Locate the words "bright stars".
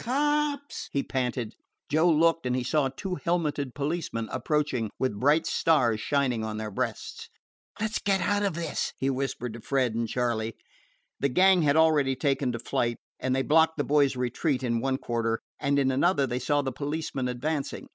5.19-5.99